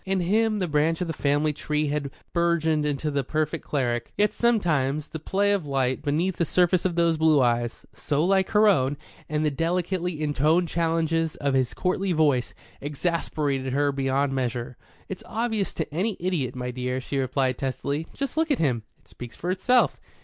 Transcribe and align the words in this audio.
In 0.03 0.21
him 0.21 0.57
the 0.57 0.67
branch 0.67 0.99
of 1.01 1.05
the 1.05 1.13
family 1.13 1.53
tree 1.53 1.89
had 1.89 2.09
burgeoned 2.33 2.87
into 2.87 3.11
the 3.11 3.23
perfect 3.23 3.63
cleric. 3.63 4.11
Yet 4.17 4.33
sometimes, 4.33 5.09
the 5.09 5.19
play 5.19 5.51
of 5.51 5.67
light 5.67 6.01
beneath 6.01 6.37
the 6.37 6.43
surface 6.43 6.85
of 6.85 6.95
those 6.95 7.17
blue 7.19 7.39
eyes, 7.39 7.85
so 7.93 8.25
like 8.25 8.49
her 8.49 8.67
own, 8.67 8.97
and 9.29 9.45
the 9.45 9.51
delicately 9.51 10.19
intoned 10.19 10.67
challenges 10.69 11.35
of 11.35 11.53
his 11.53 11.75
courtly 11.75 12.13
voice, 12.13 12.55
exasperated 12.81 13.73
her 13.73 13.91
beyond 13.91 14.33
measure. 14.33 14.75
"It's 15.07 15.21
obvious 15.27 15.71
to 15.75 15.93
any 15.93 16.17
idiot, 16.19 16.55
my 16.55 16.71
dear," 16.71 16.99
she 16.99 17.19
replied 17.19 17.59
testily. 17.59 18.07
"Just 18.11 18.37
look 18.37 18.49
at 18.49 18.57
him. 18.57 18.81
It 18.97 19.07
speaks 19.07 19.35
for 19.35 19.51
itself." 19.51 19.99